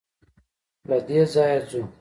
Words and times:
له 0.89 0.97
دې 1.07 1.21
ځايه 1.33 1.59
ځو. 1.69 1.81